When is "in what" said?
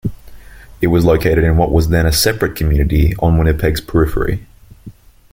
1.43-1.71